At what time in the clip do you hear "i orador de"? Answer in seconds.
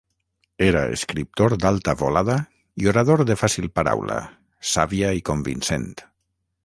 2.85-3.37